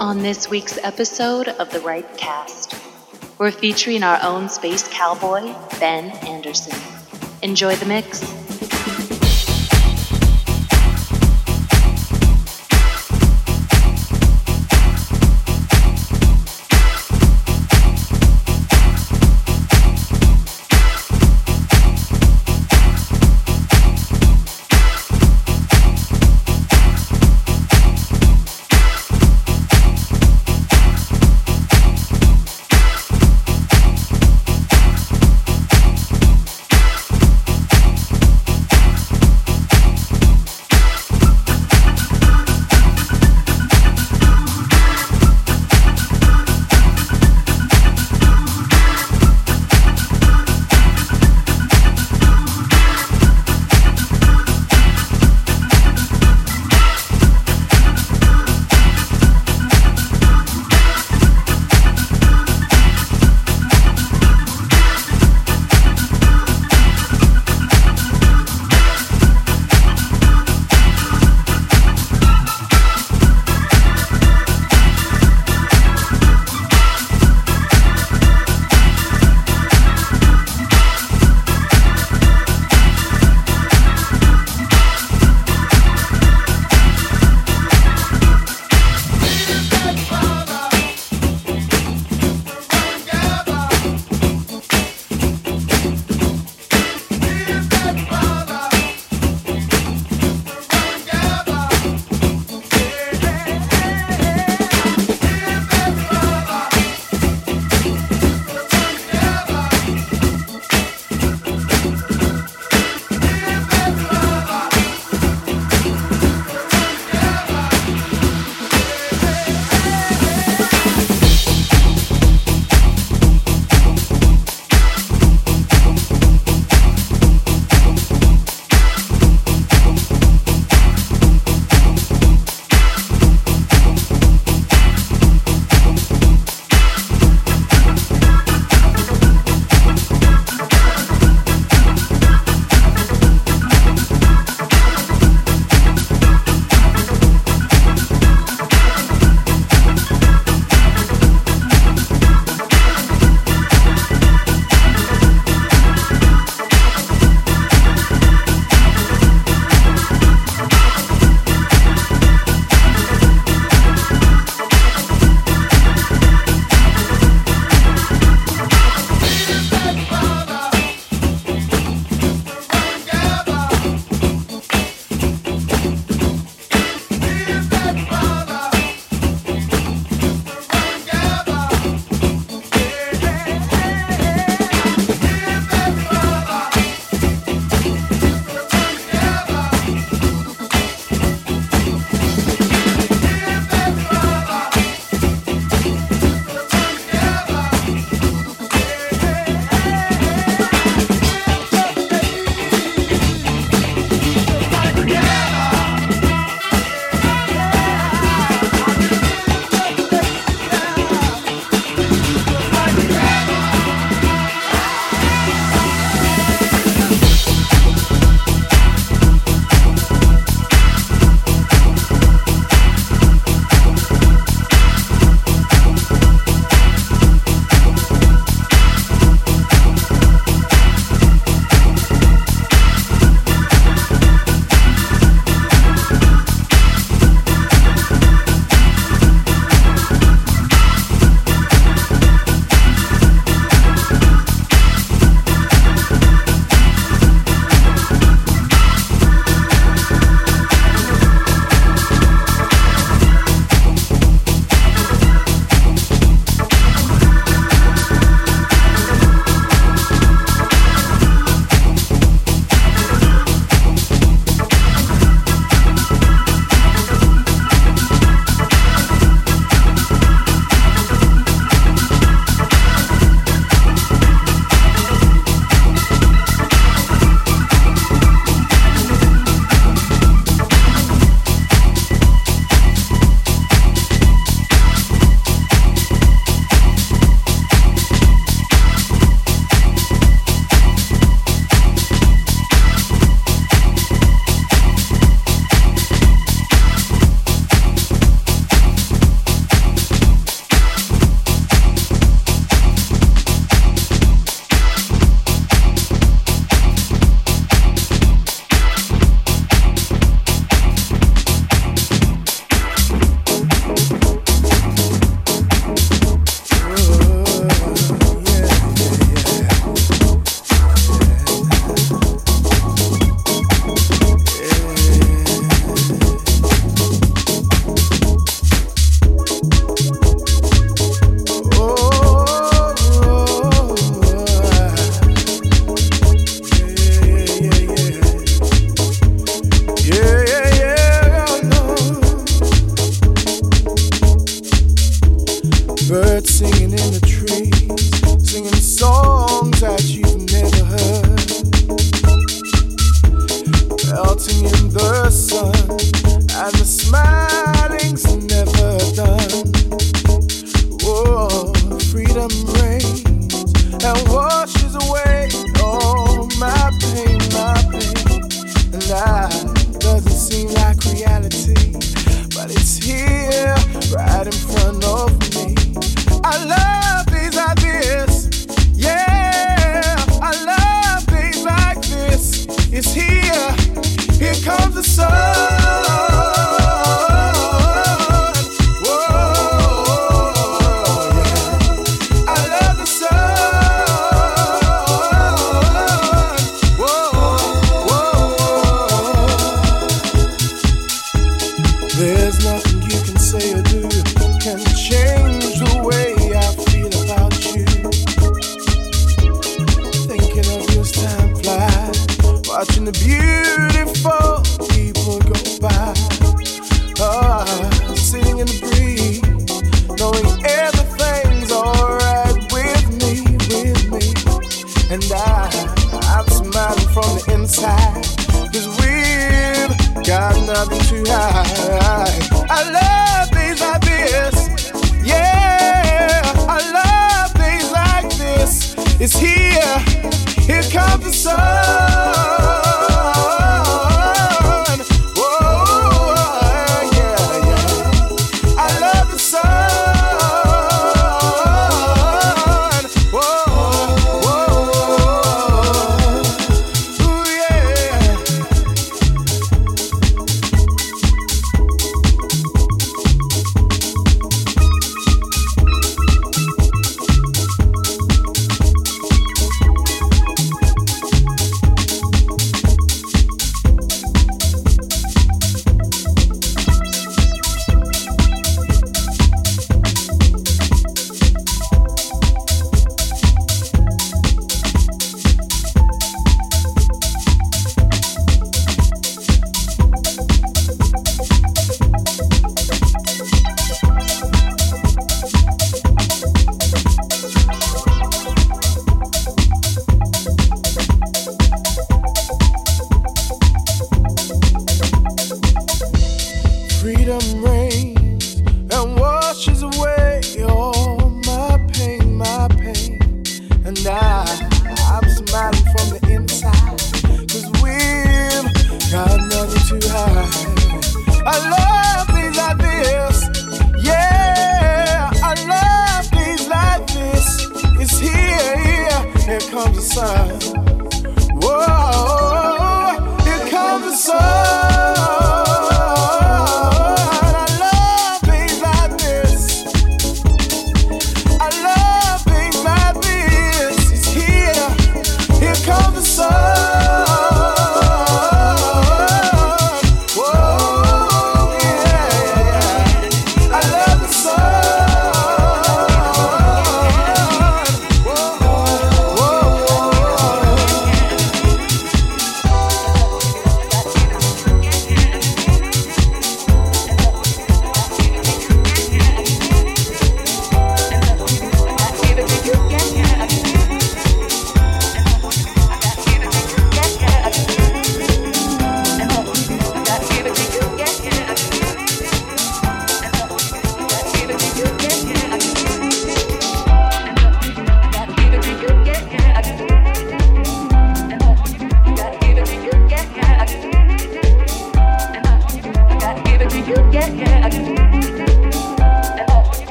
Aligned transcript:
On 0.00 0.22
this 0.22 0.48
week's 0.48 0.78
episode 0.78 1.48
of 1.48 1.70
The 1.72 1.80
Right 1.80 2.06
Cast, 2.16 2.74
we're 3.36 3.50
featuring 3.50 4.02
our 4.02 4.18
own 4.22 4.48
space 4.48 4.88
cowboy, 4.88 5.54
Ben 5.78 6.06
Anderson. 6.26 6.72
Enjoy 7.42 7.76
the 7.76 7.84
mix. 7.84 8.39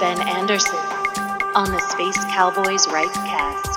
Ben 0.00 0.20
Anderson 0.28 0.78
on 1.56 1.72
the 1.72 1.80
Space 1.88 2.24
Cowboys 2.26 2.86
Right 2.86 3.12
Cast. 3.12 3.67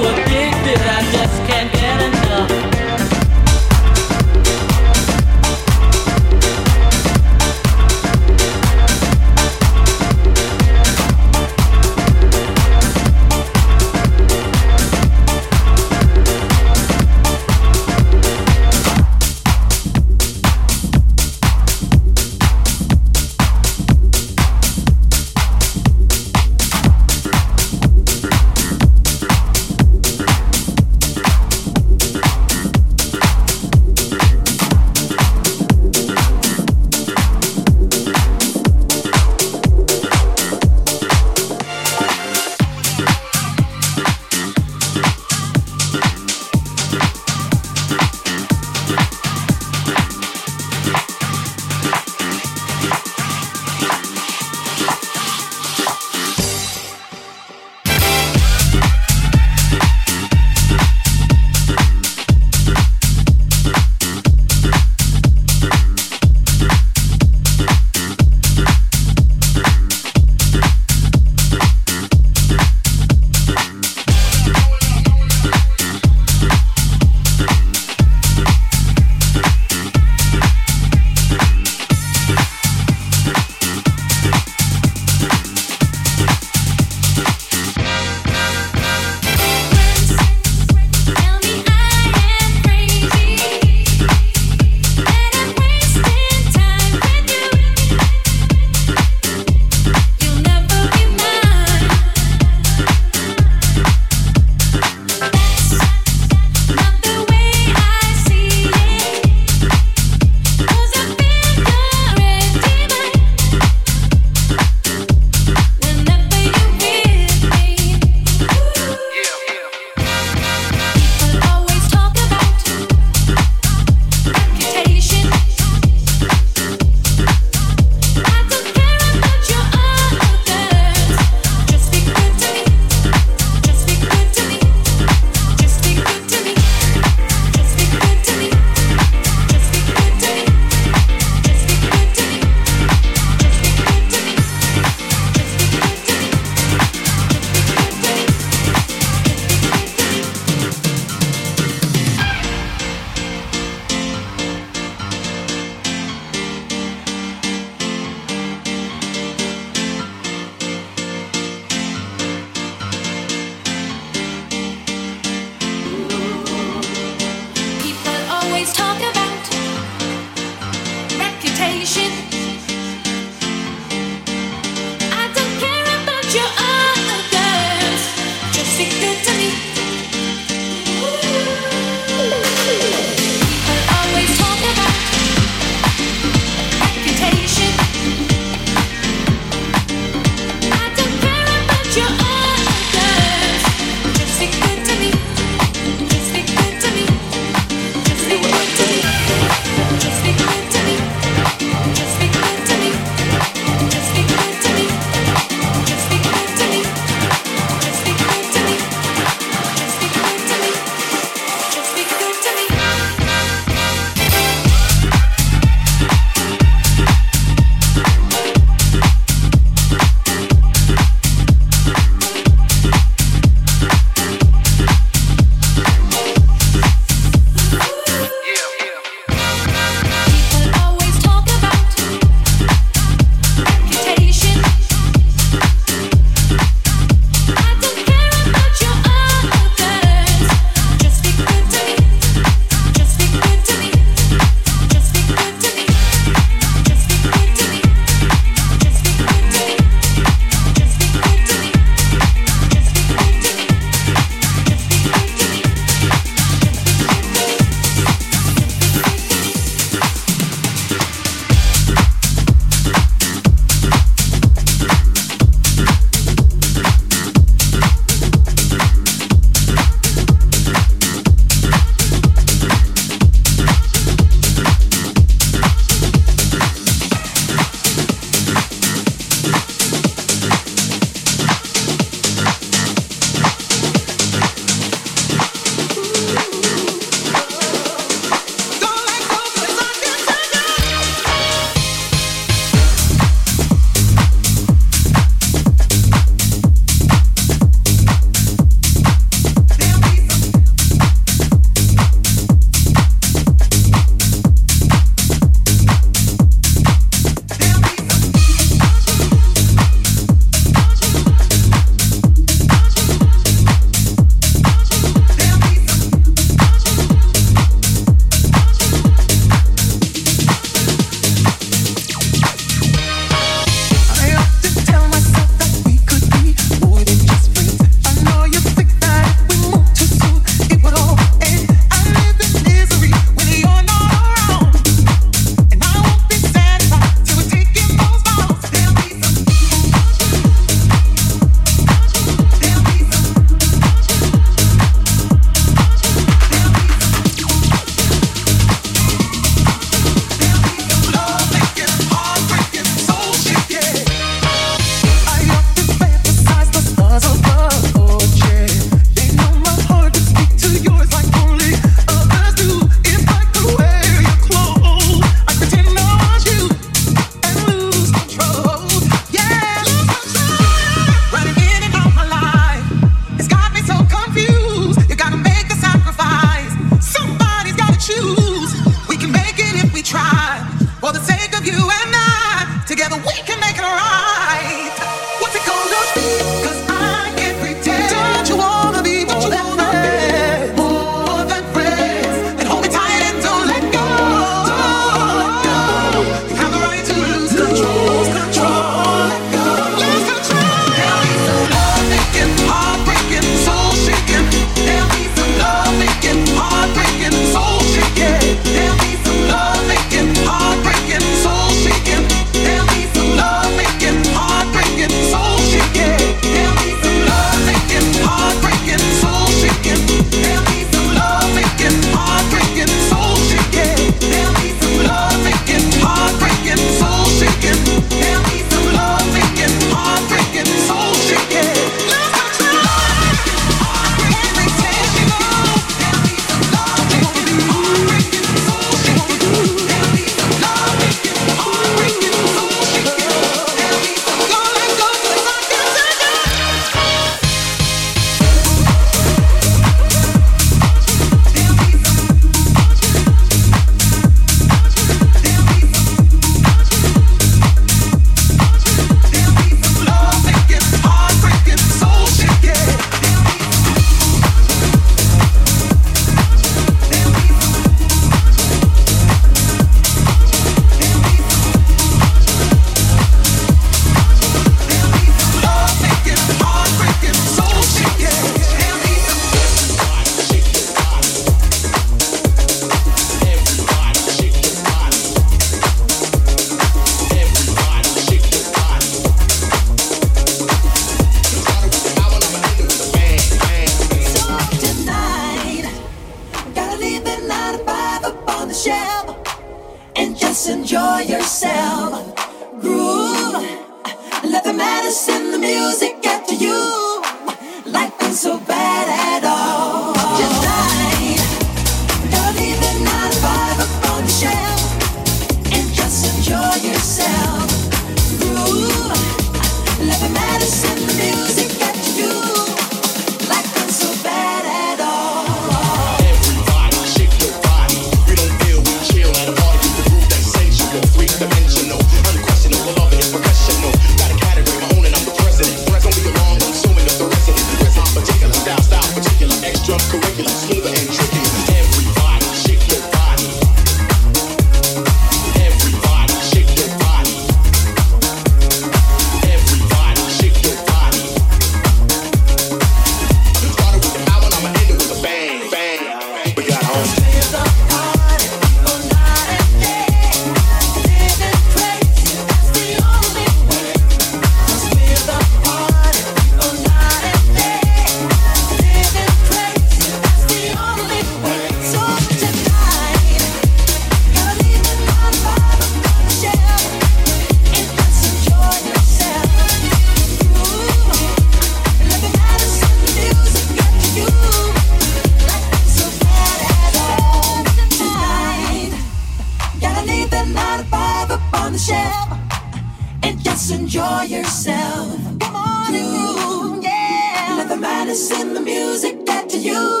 and 593.31 593.43
just 593.43 593.71
enjoy 593.71 594.23
yourself. 594.23 595.07
Come 595.39 595.55
on 595.55 595.95
and 595.95 596.07
groove. 596.11 596.83
Yeah. 596.83 597.55
Nothing 597.57 597.79
matters 597.79 598.29
in 598.31 598.53
the 598.53 598.59
music 598.59 599.25
that 599.25 599.53
you 599.53 600.00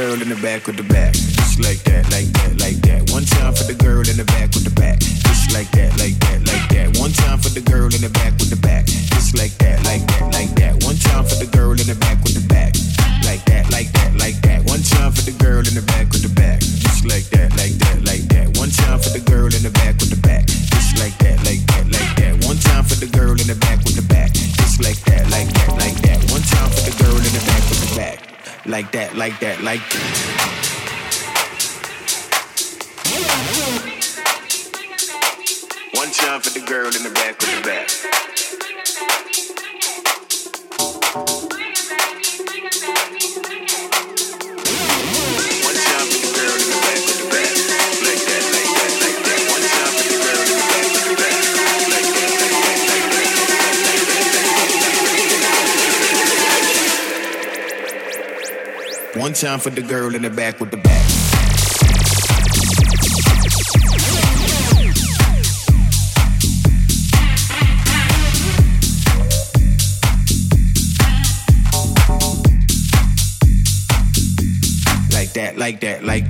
girl 0.00 0.22
in 0.22 0.30
the 0.30 0.36
back 0.36 0.66
with 0.66 0.76
the 0.78 0.82
back, 0.82 1.12
just 1.12 1.60
like 1.62 1.78
that. 1.84 1.89
like 29.62 29.99
time 59.40 59.58
for 59.58 59.70
the 59.70 59.80
girl 59.80 60.14
in 60.14 60.20
the 60.20 60.28
back 60.28 60.60
with 60.60 60.70
the 60.70 60.76
back. 60.76 61.00
like 75.56 75.80
that, 75.80 76.02
like 76.02 76.29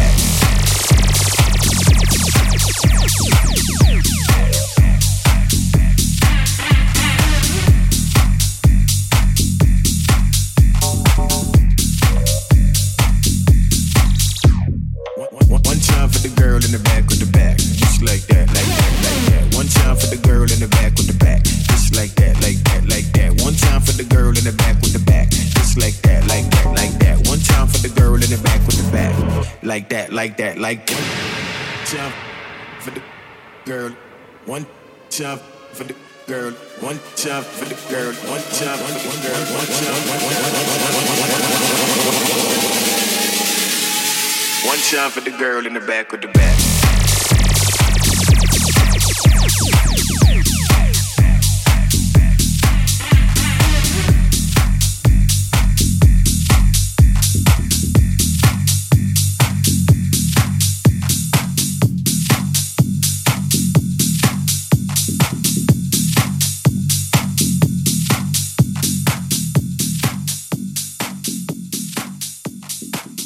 for 45.11 45.19
the 45.19 45.31
girl 45.31 45.67
in 45.67 45.73
the 45.73 45.81
back 45.81 46.13
of 46.13 46.21
the. 46.21 46.27
Back. 46.27 46.40